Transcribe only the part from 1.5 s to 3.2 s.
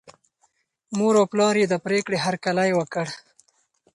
یې د پرېکړې هرکلی وکړ.